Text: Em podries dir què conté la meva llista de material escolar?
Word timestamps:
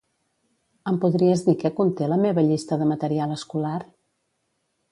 Em 0.91 0.95
podries 1.03 1.43
dir 1.49 1.53
què 1.63 1.71
conté 1.81 2.07
la 2.13 2.19
meva 2.23 2.45
llista 2.47 2.81
de 2.83 2.87
material 2.93 3.37
escolar? 3.39 3.77